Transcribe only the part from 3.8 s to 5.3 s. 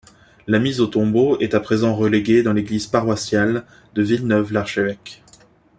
de Villeneuve-l'Archevêque.